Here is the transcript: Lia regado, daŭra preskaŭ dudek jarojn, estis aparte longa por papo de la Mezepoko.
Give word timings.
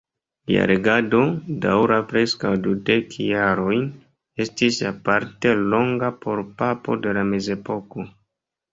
Lia 0.51 0.61
regado, 0.69 1.19
daŭra 1.65 1.99
preskaŭ 2.13 2.55
dudek 2.69 3.15
jarojn, 3.27 3.85
estis 4.49 4.83
aparte 4.95 5.55
longa 5.71 6.13
por 6.27 6.47
papo 6.65 7.01
de 7.07 7.19
la 7.21 7.31
Mezepoko. 7.33 8.13